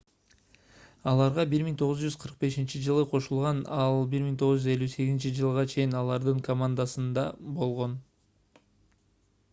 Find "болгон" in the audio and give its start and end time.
7.61-7.97